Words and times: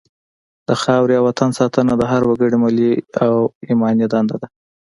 د 0.67 0.69
خاورې 0.81 1.13
او 1.17 1.23
وطن 1.29 1.49
ساتنه 1.59 1.93
د 1.97 2.03
هر 2.11 2.21
وګړي 2.29 2.57
ملي 2.63 2.93
او 3.25 3.35
ایماني 3.67 4.05
دنده 4.13 4.35
ده. 4.41 4.47